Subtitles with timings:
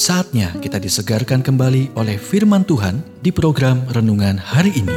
[0.00, 4.96] Saatnya kita disegarkan kembali oleh firman Tuhan di program renungan hari ini.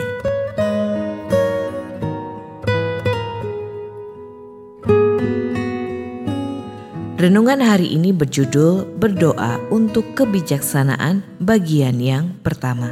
[7.20, 12.88] Renungan hari ini berjudul Berdoa untuk Kebijaksanaan bagian yang pertama.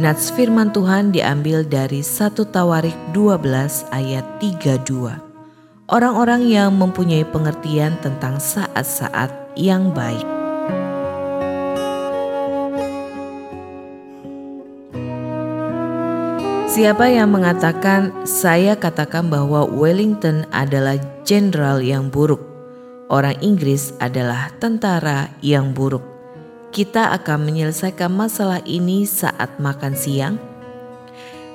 [0.00, 4.80] Nats firman Tuhan diambil dari 1 Tawarik 12 ayat 32.
[5.92, 10.40] Orang-orang yang mempunyai pengertian tentang saat-saat yang baik.
[16.70, 22.38] Siapa yang mengatakan saya katakan bahwa Wellington adalah jenderal yang buruk,
[23.10, 26.06] orang Inggris adalah tentara yang buruk.
[26.70, 30.38] Kita akan menyelesaikan masalah ini saat makan siang.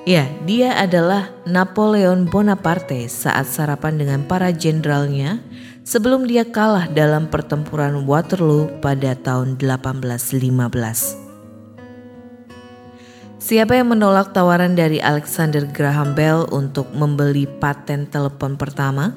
[0.04, 5.40] Ya, dia adalah Napoleon Bonaparte saat sarapan dengan para jenderalnya
[5.86, 11.22] sebelum dia kalah dalam pertempuran Waterloo pada tahun 1815.
[13.38, 19.14] Siapa yang menolak tawaran dari Alexander Graham Bell untuk membeli paten telepon pertama?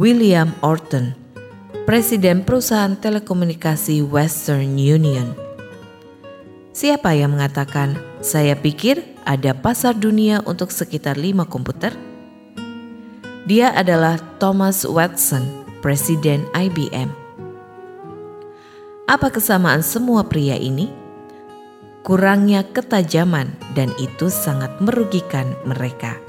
[0.00, 1.12] William Orton,
[1.84, 5.36] presiden perusahaan telekomunikasi Western Union.
[6.72, 11.92] Siapa yang mengatakan, "Saya pikir ada pasar dunia untuk sekitar lima komputer"?
[13.44, 17.12] Dia adalah Thomas Watson, presiden IBM.
[19.04, 21.04] Apa kesamaan semua pria ini?
[22.04, 26.20] kurangnya ketajaman, dan itu sangat merugikan mereka.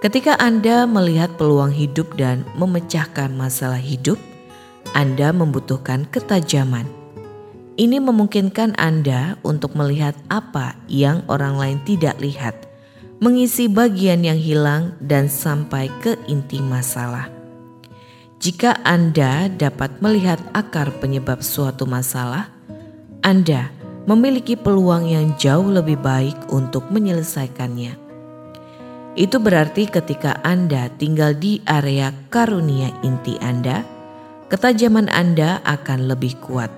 [0.00, 4.16] Ketika Anda melihat peluang hidup dan memecahkan masalah hidup,
[4.96, 6.88] Anda membutuhkan ketajaman.
[7.76, 12.56] Ini memungkinkan Anda untuk melihat apa yang orang lain tidak lihat,
[13.20, 17.39] mengisi bagian yang hilang, dan sampai ke inti masalah.
[18.40, 22.48] Jika Anda dapat melihat akar penyebab suatu masalah,
[23.20, 23.68] Anda
[24.08, 28.00] memiliki peluang yang jauh lebih baik untuk menyelesaikannya.
[29.12, 33.84] Itu berarti ketika Anda tinggal di area karunia inti Anda,
[34.48, 36.72] ketajaman Anda akan lebih kuat.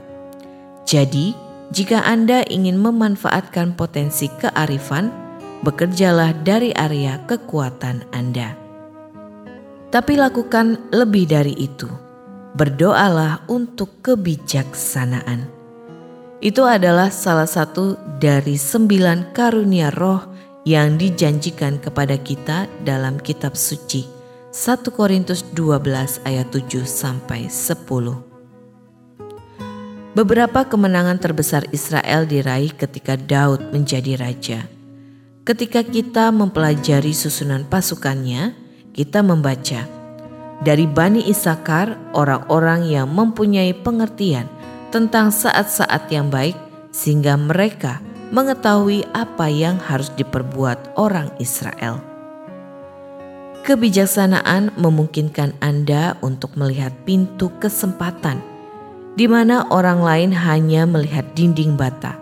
[0.83, 1.31] Jadi,
[1.71, 5.15] jika Anda ingin memanfaatkan potensi kearifan,
[5.63, 8.62] bekerjalah dari area kekuatan Anda.
[9.93, 11.85] Tapi lakukan lebih dari itu.
[12.57, 15.45] Berdoalah untuk kebijaksanaan.
[16.41, 20.25] Itu adalah salah satu dari sembilan karunia roh
[20.65, 24.09] yang dijanjikan kepada kita dalam kitab suci.
[24.49, 30.17] 1 Korintus 12 ayat 7 sampai 10.
[30.17, 34.65] Beberapa kemenangan terbesar Israel diraih ketika Daud menjadi raja.
[35.45, 38.62] Ketika kita mempelajari susunan pasukannya,
[38.93, 39.89] kita membaca
[40.63, 44.47] dari Bani Isakar orang-orang yang mempunyai pengertian
[44.95, 46.55] tentang saat-saat yang baik,
[46.93, 47.99] sehingga mereka
[48.31, 51.99] mengetahui apa yang harus diperbuat orang Israel.
[53.63, 58.43] Kebijaksanaan memungkinkan Anda untuk melihat pintu kesempatan
[59.13, 62.22] di mana orang lain hanya melihat dinding bata.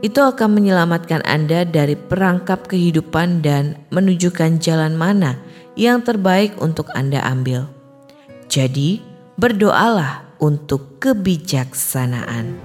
[0.00, 5.36] Itu akan menyelamatkan Anda dari perangkap kehidupan dan menunjukkan jalan mana
[5.76, 7.68] yang terbaik untuk Anda ambil.
[8.48, 9.04] Jadi,
[9.36, 12.56] berdoalah untuk kebijaksanaan.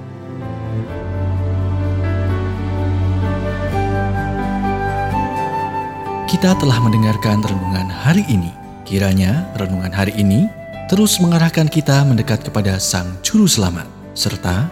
[6.31, 8.51] Kita telah mendengarkan renungan hari ini.
[8.87, 10.47] Kiranya renungan hari ini
[10.87, 14.71] terus mengarahkan kita mendekat kepada Sang Juru Selamat, serta